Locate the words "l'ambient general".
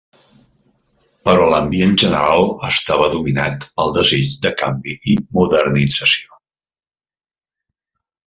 1.49-2.47